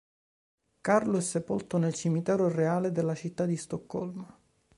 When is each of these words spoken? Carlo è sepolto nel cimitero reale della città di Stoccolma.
Carlo 0.81 1.19
è 1.19 1.21
sepolto 1.21 1.77
nel 1.77 1.93
cimitero 1.93 2.47
reale 2.49 2.91
della 2.91 3.13
città 3.13 3.45
di 3.45 3.55
Stoccolma. 3.55 4.35